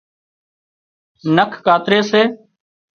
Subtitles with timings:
[1.35, 2.21] نک ڪاتري سي